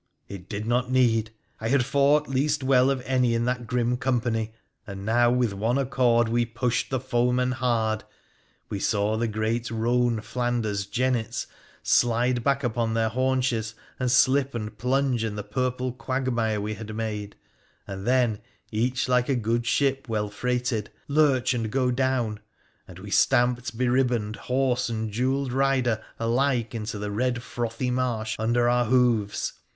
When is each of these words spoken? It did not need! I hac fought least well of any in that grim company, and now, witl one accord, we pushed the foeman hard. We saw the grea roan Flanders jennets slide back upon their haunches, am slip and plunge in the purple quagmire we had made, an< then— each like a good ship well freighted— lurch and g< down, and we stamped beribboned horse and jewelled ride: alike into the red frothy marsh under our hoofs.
It 0.27 0.49
did 0.49 0.65
not 0.65 0.89
need! 0.89 1.29
I 1.59 1.67
hac 1.69 1.83
fought 1.83 2.27
least 2.27 2.63
well 2.63 2.89
of 2.89 3.03
any 3.05 3.35
in 3.35 3.45
that 3.45 3.67
grim 3.67 3.97
company, 3.97 4.51
and 4.87 5.05
now, 5.05 5.31
witl 5.31 5.53
one 5.53 5.77
accord, 5.77 6.27
we 6.27 6.43
pushed 6.43 6.89
the 6.89 6.99
foeman 6.99 7.51
hard. 7.51 8.03
We 8.67 8.79
saw 8.79 9.15
the 9.15 9.27
grea 9.27 9.61
roan 9.69 10.19
Flanders 10.21 10.87
jennets 10.87 11.45
slide 11.83 12.43
back 12.43 12.63
upon 12.63 12.95
their 12.95 13.09
haunches, 13.09 13.75
am 13.99 14.07
slip 14.07 14.55
and 14.55 14.75
plunge 14.75 15.23
in 15.23 15.35
the 15.35 15.43
purple 15.43 15.91
quagmire 15.91 16.59
we 16.59 16.73
had 16.73 16.95
made, 16.95 17.35
an< 17.85 18.03
then— 18.05 18.39
each 18.71 19.07
like 19.07 19.29
a 19.29 19.35
good 19.35 19.67
ship 19.67 20.09
well 20.09 20.31
freighted— 20.31 20.89
lurch 21.07 21.53
and 21.53 21.71
g< 21.71 21.91
down, 21.91 22.39
and 22.87 22.97
we 22.97 23.11
stamped 23.11 23.77
beribboned 23.77 24.37
horse 24.37 24.89
and 24.89 25.11
jewelled 25.11 25.53
ride: 25.53 25.99
alike 26.17 26.73
into 26.73 26.97
the 26.97 27.11
red 27.11 27.43
frothy 27.43 27.91
marsh 27.91 28.35
under 28.39 28.67
our 28.67 28.85
hoofs. 28.85 29.53